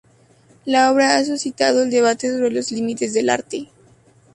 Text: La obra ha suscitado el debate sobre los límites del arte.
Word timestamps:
La 0.65 0.91
obra 0.91 1.15
ha 1.15 1.23
suscitado 1.23 1.83
el 1.83 1.91
debate 1.91 2.27
sobre 2.31 2.49
los 2.49 2.71
límites 2.71 3.13
del 3.13 3.29
arte. 3.29 3.69